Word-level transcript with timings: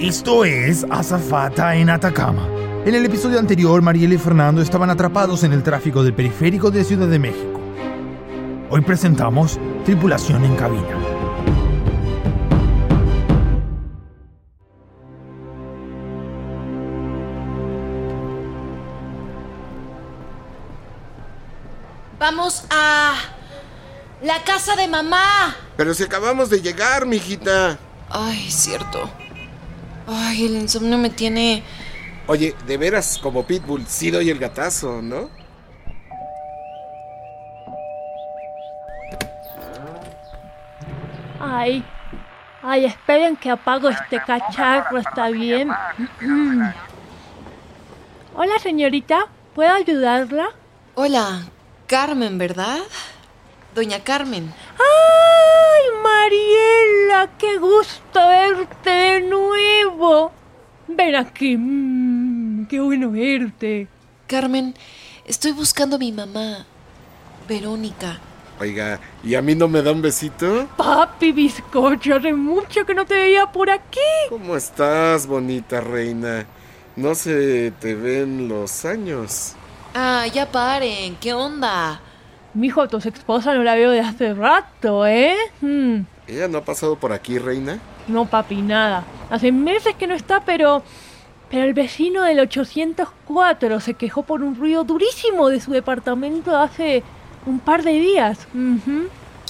Esto 0.00 0.46
es 0.46 0.86
Azafata 0.88 1.76
en 1.76 1.90
Atacama. 1.90 2.48
En 2.86 2.94
el 2.94 3.04
episodio 3.04 3.38
anterior, 3.38 3.82
Mariela 3.82 4.14
y 4.14 4.16
Fernando 4.16 4.62
estaban 4.62 4.88
atrapados 4.88 5.44
en 5.44 5.52
el 5.52 5.62
tráfico 5.62 6.02
del 6.02 6.14
periférico 6.14 6.70
de 6.70 6.84
Ciudad 6.84 7.06
de 7.06 7.18
México. 7.18 7.60
Hoy 8.70 8.80
presentamos 8.80 9.60
Tripulación 9.84 10.42
en 10.46 10.56
Cabina. 10.56 10.88
Vamos 22.18 22.64
a 22.70 23.16
la 24.22 24.42
casa 24.44 24.76
de 24.76 24.88
mamá. 24.88 25.54
Pero 25.76 25.92
si 25.92 26.04
acabamos 26.04 26.48
de 26.48 26.62
llegar, 26.62 27.04
mijita. 27.04 27.78
Ay, 28.08 28.50
cierto. 28.50 29.10
Ay, 30.12 30.46
el 30.46 30.56
insomnio 30.56 30.98
me 30.98 31.10
tiene... 31.10 31.62
Oye, 32.26 32.54
de 32.66 32.76
veras, 32.76 33.18
como 33.22 33.46
Pitbull, 33.46 33.86
sí 33.86 34.10
doy 34.10 34.28
el 34.28 34.38
gatazo, 34.38 35.00
¿no? 35.00 35.30
Ay, 41.38 41.84
ay, 42.62 42.84
esperen 42.86 43.36
que 43.36 43.50
apago 43.50 43.88
este 43.88 44.20
cacharro, 44.20 44.98
¿está 44.98 45.28
bien? 45.30 45.70
Hola, 48.34 48.58
señorita, 48.60 49.26
¿puedo 49.54 49.72
ayudarla? 49.72 50.50
Hola, 50.96 51.42
Carmen, 51.86 52.36
¿verdad? 52.36 52.78
Doña 53.74 54.00
Carmen. 54.00 54.52
¡Ay, 55.80 56.02
Mariela! 56.02 57.30
¡Qué 57.38 57.58
gusto 57.58 58.28
verte 58.28 58.90
de 58.90 59.20
nuevo! 59.22 60.32
Ven 60.88 61.14
aquí, 61.14 61.56
mm, 61.56 62.66
qué 62.66 62.80
bueno 62.80 63.10
verte. 63.10 63.88
Carmen, 64.26 64.74
estoy 65.26 65.52
buscando 65.52 65.96
a 65.96 65.98
mi 65.98 66.12
mamá, 66.12 66.66
Verónica. 67.48 68.18
Oiga, 68.60 69.00
¿y 69.24 69.34
a 69.34 69.42
mí 69.42 69.54
no 69.54 69.68
me 69.68 69.82
da 69.82 69.92
un 69.92 70.02
besito? 70.02 70.68
Papi 70.76 71.32
bizcocho, 71.32 72.16
hace 72.16 72.34
mucho 72.34 72.84
que 72.84 72.94
no 72.94 73.06
te 73.06 73.14
veía 73.14 73.50
por 73.50 73.70
aquí. 73.70 74.00
¿Cómo 74.28 74.56
estás, 74.56 75.26
bonita 75.26 75.80
reina? 75.80 76.46
No 76.96 77.14
se 77.14 77.72
te 77.80 77.94
ven 77.94 78.48
los 78.48 78.84
años. 78.84 79.54
Ah, 79.94 80.26
ya 80.26 80.50
paren, 80.50 81.16
¿qué 81.16 81.32
onda? 81.32 82.00
Mijo, 82.52 82.88
tu 82.88 82.96
esposa 82.98 83.54
no 83.54 83.62
la 83.62 83.76
veo 83.76 83.90
de 83.90 84.00
hace 84.00 84.34
rato, 84.34 85.06
¿eh? 85.06 85.36
Hmm. 85.60 86.00
¿Ella 86.26 86.48
no 86.48 86.58
ha 86.58 86.64
pasado 86.64 86.96
por 86.96 87.12
aquí, 87.12 87.38
reina? 87.38 87.78
No, 88.08 88.26
papi, 88.26 88.62
nada. 88.62 89.04
Hace 89.30 89.52
meses 89.52 89.94
que 89.94 90.06
no 90.06 90.14
está, 90.14 90.40
pero... 90.44 90.82
Pero 91.48 91.64
el 91.64 91.74
vecino 91.74 92.22
del 92.22 92.38
804 92.38 93.80
se 93.80 93.94
quejó 93.94 94.22
por 94.22 94.42
un 94.42 94.54
ruido 94.54 94.84
durísimo 94.84 95.48
de 95.48 95.60
su 95.60 95.72
departamento 95.72 96.56
hace 96.56 97.02
un 97.44 97.58
par 97.58 97.82
de 97.82 97.94
días. 97.94 98.46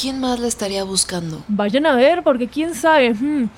¿Quién 0.00 0.20
más 0.20 0.38
la 0.38 0.46
estaría 0.46 0.84
buscando? 0.84 1.42
Vayan 1.48 1.86
a 1.86 1.96
ver, 1.96 2.22
porque 2.22 2.46
quién 2.46 2.76
sabe. 2.76 3.14
Hmm. 3.14 3.48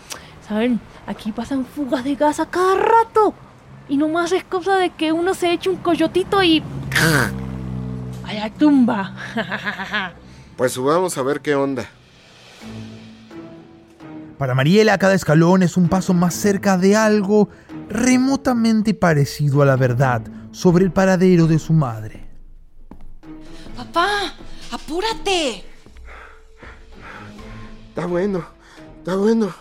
Saben, 0.49 0.81
aquí 1.07 1.33
pasan 1.33 1.67
fugas 1.67 2.03
de 2.03 2.15
gas 2.15 2.41
a 2.41 2.47
cada 2.47 2.77
rato. 2.77 3.35
Y 3.91 3.99
nomás 3.99 4.33
es 4.33 4.45
cosa 4.45 4.77
de 4.77 4.89
que 4.89 5.13
uno 5.13 5.35
se 5.35 5.53
eche 5.53 5.69
un 5.69 5.77
coyotito 5.77 6.43
y... 6.43 6.63
A 8.31 8.35
la 8.35 8.51
tumba. 8.51 9.13
Pues 10.57 10.73
subamos 10.73 11.19
a 11.19 11.23
ver 11.23 11.41
qué 11.41 11.57
onda. 11.57 11.85
Para 14.39 14.55
Mariela, 14.55 14.99
cada 14.99 15.15
escalón 15.15 15.65
es 15.65 15.77
un 15.77 15.89
paso 15.89 16.15
más 16.15 16.35
cerca 16.35 16.79
de 16.79 16.95
algo 16.95 17.49
remotamente 17.89 18.95
parecido 18.95 19.63
a 19.63 19.67
la 19.67 19.75
verdad 19.75 20.23
sobre 20.53 20.85
el 20.85 20.93
paradero 20.93 21.49
de 21.49 21.59
su 21.59 21.73
madre. 21.73 22.29
Papá, 23.77 24.35
apúrate. 24.71 25.65
Está 27.89 28.07
bueno, 28.07 28.45
está 28.99 29.17
bueno. 29.17 29.53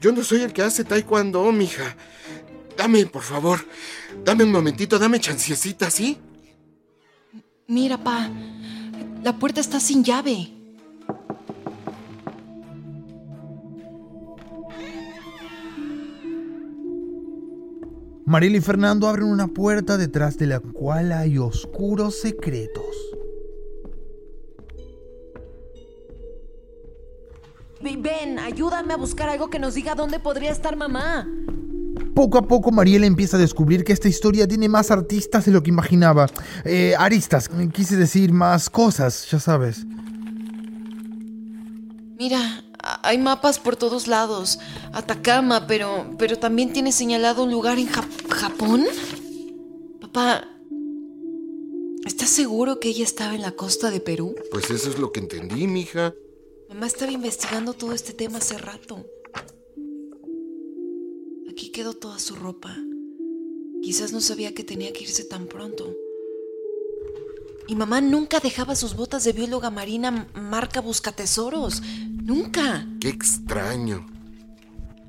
Yo 0.00 0.12
no 0.12 0.24
soy 0.24 0.40
el 0.42 0.54
que 0.54 0.62
hace 0.62 0.82
taekwondo, 0.84 1.52
mija. 1.52 1.94
Dame, 2.74 3.04
por 3.04 3.22
favor, 3.22 3.60
dame 4.24 4.44
un 4.44 4.52
momentito, 4.52 4.98
dame 4.98 5.20
chanciecita, 5.20 5.90
¿sí? 5.90 6.18
Mira, 7.70 7.98
pa, 7.98 8.30
la 9.22 9.38
puerta 9.38 9.60
está 9.60 9.78
sin 9.78 10.02
llave. 10.02 10.48
Mariela 18.24 18.56
y 18.56 18.60
Fernando 18.62 19.06
abren 19.06 19.26
una 19.26 19.48
puerta 19.48 19.98
detrás 19.98 20.38
de 20.38 20.46
la 20.46 20.60
cual 20.60 21.12
hay 21.12 21.36
oscuros 21.36 22.18
secretos. 22.18 22.96
Ven, 27.82 28.38
ayúdame 28.38 28.94
a 28.94 28.96
buscar 28.96 29.28
algo 29.28 29.50
que 29.50 29.58
nos 29.58 29.74
diga 29.74 29.94
dónde 29.94 30.18
podría 30.20 30.52
estar 30.52 30.74
mamá. 30.74 31.28
Poco 32.18 32.36
a 32.36 32.42
poco 32.42 32.72
Mariela 32.72 33.06
empieza 33.06 33.36
a 33.36 33.40
descubrir 33.40 33.84
que 33.84 33.92
esta 33.92 34.08
historia 34.08 34.48
tiene 34.48 34.68
más 34.68 34.90
artistas 34.90 35.44
de 35.44 35.52
lo 35.52 35.62
que 35.62 35.70
imaginaba. 35.70 36.26
Eh, 36.64 36.92
aristas, 36.98 37.48
quise 37.72 37.94
decir 37.94 38.32
más 38.32 38.68
cosas, 38.68 39.30
ya 39.30 39.38
sabes. 39.38 39.86
Mira, 42.18 42.64
hay 43.04 43.18
mapas 43.18 43.60
por 43.60 43.76
todos 43.76 44.08
lados. 44.08 44.58
Atacama, 44.92 45.68
pero, 45.68 46.10
pero 46.18 46.36
también 46.40 46.72
tiene 46.72 46.90
señalado 46.90 47.44
un 47.44 47.52
lugar 47.52 47.78
en 47.78 47.88
Jap- 47.88 48.28
Japón. 48.30 48.84
Papá, 50.00 50.42
¿estás 52.04 52.30
seguro 52.30 52.80
que 52.80 52.88
ella 52.88 53.04
estaba 53.04 53.36
en 53.36 53.42
la 53.42 53.52
costa 53.52 53.92
de 53.92 54.00
Perú? 54.00 54.34
Pues 54.50 54.68
eso 54.70 54.90
es 54.90 54.98
lo 54.98 55.12
que 55.12 55.20
entendí, 55.20 55.68
mija. 55.68 56.12
Mamá 56.68 56.88
estaba 56.88 57.12
investigando 57.12 57.74
todo 57.74 57.92
este 57.92 58.12
tema 58.12 58.38
hace 58.38 58.58
rato. 58.58 59.06
Aquí 61.58 61.70
quedó 61.70 61.92
toda 61.92 62.20
su 62.20 62.36
ropa. 62.36 62.76
Quizás 63.82 64.12
no 64.12 64.20
sabía 64.20 64.54
que 64.54 64.62
tenía 64.62 64.92
que 64.92 65.02
irse 65.02 65.24
tan 65.24 65.48
pronto. 65.48 65.92
Y 67.66 67.74
mamá 67.74 68.00
nunca 68.00 68.38
dejaba 68.38 68.76
sus 68.76 68.94
botas 68.94 69.24
de 69.24 69.32
bióloga 69.32 69.68
marina 69.68 70.28
marca 70.36 70.80
Buscatesoros. 70.80 71.82
Nunca. 72.22 72.86
Qué 73.00 73.08
extraño. 73.08 74.06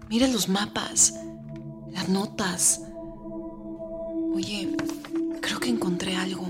Mira 0.10 0.28
los 0.28 0.50
mapas, 0.50 1.14
las 1.92 2.10
notas. 2.10 2.82
Oye, 4.34 4.76
creo 5.42 5.60
que 5.60 5.70
encontré 5.70 6.16
algo. 6.16 6.48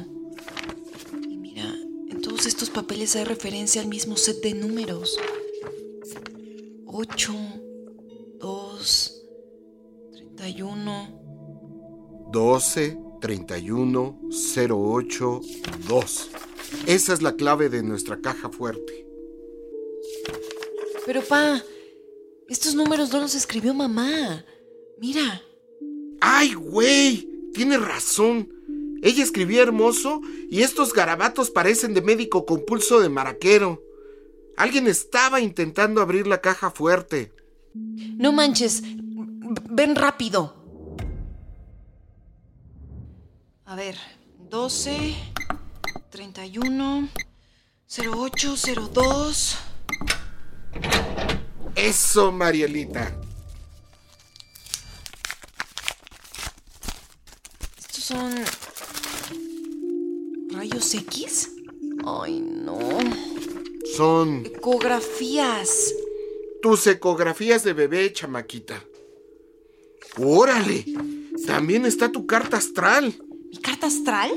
Y 1.29 1.35
mira, 1.35 1.75
en 2.09 2.21
todos 2.21 2.45
estos 2.45 2.69
papeles 2.69 3.17
hay 3.17 3.25
referencia 3.25 3.81
al 3.81 3.89
mismo 3.89 4.15
set 4.15 4.41
de 4.43 4.53
números. 4.53 5.19
8, 6.85 7.58
12 12.31 12.97
31 13.21 14.19
08 14.29 15.41
2. 15.87 16.29
Esa 16.85 17.13
es 17.13 17.21
la 17.21 17.35
clave 17.35 17.69
de 17.69 17.83
nuestra 17.83 18.19
caja 18.21 18.49
fuerte. 18.49 19.05
Pero 21.05 21.21
pa, 21.23 21.63
estos 22.47 22.75
números 22.75 23.11
no 23.11 23.19
los 23.19 23.35
escribió 23.35 23.73
mamá. 23.73 24.45
Mira, 24.99 25.41
¡Ay, 26.21 26.53
güey! 26.53 27.29
Tienes 27.53 27.81
razón. 27.81 28.49
Ella 29.01 29.23
escribía 29.23 29.61
hermoso 29.61 30.21
y 30.49 30.61
estos 30.61 30.93
garabatos 30.93 31.49
parecen 31.49 31.93
de 31.93 32.01
médico 32.01 32.45
con 32.45 32.65
pulso 32.65 32.99
de 32.99 33.09
maraquero. 33.09 33.81
Alguien 34.57 34.87
estaba 34.87 35.39
intentando 35.39 36.01
abrir 36.01 36.27
la 36.27 36.41
caja 36.41 36.69
fuerte. 36.69 37.31
no 37.73 38.33
manches. 38.33 38.83
Ven 39.71 39.95
rápido. 39.95 40.58
A 43.69 43.75
ver, 43.75 43.95
12, 44.50 45.13
31, 46.10 47.07
08, 47.88 48.56
02. 48.92 49.57
Eso, 51.75 52.31
Marielita. 52.31 53.16
¿Estos 57.77 58.04
son 58.04 58.33
rayos 60.51 60.95
X? 60.95 61.51
Ay, 62.07 62.39
no. 62.39 62.80
Son 63.95 64.48
Ecografías. 64.48 65.94
tus 66.63 66.88
ecografías 66.88 67.63
de 67.63 67.74
bebé, 67.74 68.12
chamaquita. 68.13 68.83
¡Órale! 70.18 70.86
También 71.45 71.86
está 71.86 72.12
tu 72.12 72.25
carta 72.25 72.57
astral. 72.57 73.13
¿Mi 73.79 73.81
carta 73.81 73.95
astral? 73.95 74.31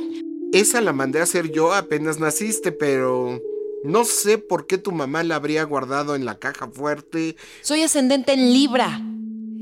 Esa 0.52 0.80
la 0.80 0.92
mandé 0.92 1.18
a 1.18 1.24
hacer 1.24 1.50
yo 1.50 1.74
apenas 1.74 2.20
naciste, 2.20 2.70
pero 2.70 3.40
no 3.82 4.04
sé 4.04 4.38
por 4.38 4.68
qué 4.68 4.78
tu 4.78 4.92
mamá 4.92 5.24
la 5.24 5.34
habría 5.34 5.64
guardado 5.64 6.14
en 6.14 6.24
la 6.24 6.38
caja 6.38 6.68
fuerte. 6.68 7.34
Soy 7.60 7.82
ascendente 7.82 8.34
en 8.34 8.52
Libra. 8.52 9.00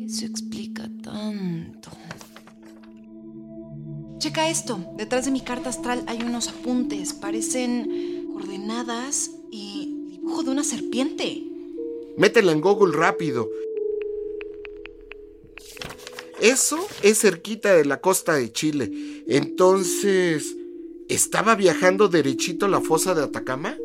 Eso 0.04 0.26
explica 0.26 0.86
tanto. 1.02 1.90
Checa 4.18 4.50
esto. 4.50 4.84
Detrás 4.98 5.24
de 5.24 5.30
mi 5.30 5.40
carta 5.40 5.70
astral 5.70 6.04
hay 6.08 6.22
unos 6.24 6.48
apuntes. 6.48 7.14
Parecen 7.14 8.28
coordenadas 8.34 9.30
y 9.50 10.10
dibujo 10.10 10.42
de 10.42 10.50
una 10.50 10.64
serpiente. 10.64 11.42
Métela 12.18 12.52
en 12.52 12.60
Google 12.60 12.94
rápido. 12.94 13.48
Eso 16.40 16.88
es 17.02 17.20
cerquita 17.20 17.75
de 17.75 17.84
la 17.84 18.00
costa 18.00 18.34
de 18.34 18.50
Chile. 18.52 18.90
Entonces, 19.28 20.56
¿estaba 21.08 21.54
viajando 21.54 22.08
derechito 22.08 22.66
a 22.66 22.69
la 22.69 22.81
fosa 22.81 23.14
de 23.14 23.25
Atacama? 23.25 23.76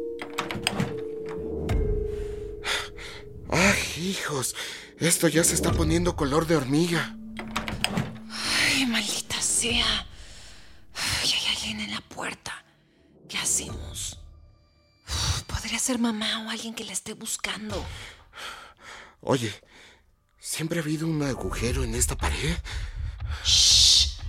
Ay, 3.49 4.09
hijos, 4.09 4.55
esto 4.99 5.27
ya 5.27 5.43
se 5.43 5.53
está 5.53 5.71
poniendo 5.71 6.15
color 6.15 6.47
de 6.47 6.55
hormiga. 6.55 7.17
Ay, 8.69 8.85
maldita 8.85 9.39
sea. 9.41 10.07
Ay, 10.93 11.31
hay 11.33 11.55
alguien 11.55 11.79
en 11.81 11.91
la 11.91 12.01
puerta. 12.01 12.63
¿Qué 13.27 13.37
hacemos? 13.37 14.19
Uf, 15.07 15.41
Podría 15.43 15.79
ser 15.79 15.99
mamá 15.99 16.45
o 16.45 16.49
alguien 16.49 16.73
que 16.73 16.85
la 16.85 16.93
esté 16.93 17.13
buscando. 17.13 17.85
Oye, 19.21 19.53
¿siempre 20.45 20.79
ha 20.79 20.83
habido 20.83 21.07
un 21.07 21.23
agujero 21.23 21.83
en 21.83 21.95
esta 21.95 22.15
pared? 22.15 22.55
Shh. 23.43 24.19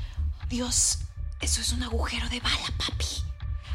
Dios, 0.48 0.98
eso 1.40 1.60
es 1.60 1.72
un 1.72 1.82
agujero 1.82 2.26
de 2.30 2.40
bala, 2.40 2.72
papi. 2.78 3.06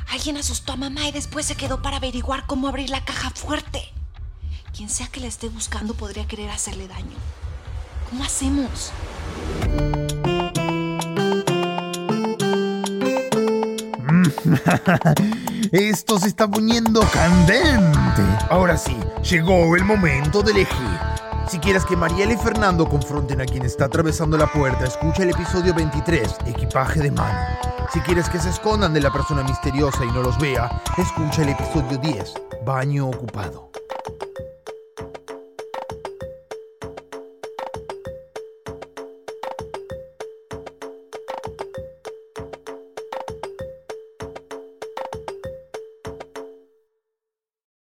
Alguien 0.10 0.38
asustó 0.38 0.74
a 0.74 0.76
mamá 0.76 1.08
y 1.08 1.12
después 1.12 1.46
se 1.46 1.56
quedó 1.56 1.82
para 1.84 1.98
averiguar 1.98 2.48
cómo 2.48 2.68
abrir 2.68 2.90
la 2.90 3.06
caja 3.06 3.30
fuerte. 3.30 3.94
Quien 4.76 4.90
sea 4.90 5.08
que 5.08 5.20
la 5.20 5.28
esté 5.28 5.50
buscando 5.50 5.94
podría 5.94 6.28
querer 6.28 6.50
hacerle 6.50 6.88
daño. 6.88 7.16
¿Cómo 8.10 8.24
hacemos? 8.24 8.92
Esto 15.72 16.20
se 16.20 16.28
está 16.28 16.50
poniendo 16.50 17.02
candente. 17.12 18.24
Ahora 18.50 18.78
sí, 18.78 18.98
llegó 19.30 19.76
el 19.76 19.86
momento 19.86 20.42
de 20.42 20.52
elegir. 20.52 21.21
Si 21.52 21.60
quieres 21.60 21.84
que 21.84 21.98
Mariela 21.98 22.32
y 22.32 22.38
Fernando 22.38 22.88
confronten 22.88 23.42
a 23.42 23.46
quien 23.46 23.66
está 23.66 23.84
atravesando 23.84 24.38
la 24.38 24.48
puerta, 24.48 24.86
escucha 24.86 25.24
el 25.24 25.32
episodio 25.32 25.74
23, 25.74 26.38
Equipaje 26.46 27.02
de 27.02 27.12
mano. 27.12 27.38
Si 27.92 28.00
quieres 28.00 28.30
que 28.30 28.40
se 28.40 28.52
escondan 28.52 28.94
de 28.94 29.02
la 29.02 29.12
persona 29.12 29.44
misteriosa 29.44 30.06
y 30.06 30.12
no 30.14 30.22
los 30.22 30.40
vea, 30.40 30.82
escucha 30.98 31.42
el 31.42 31.50
episodio 31.50 31.98
10, 31.98 32.36
Baño 32.64 33.10
ocupado. 33.10 33.71